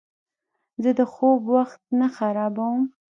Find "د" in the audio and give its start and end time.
0.99-1.01